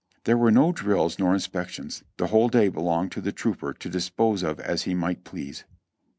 [0.23, 4.41] There were no drills nor inspections, the whole day belonged to the trooper to dispose
[4.41, 5.63] of as he might please.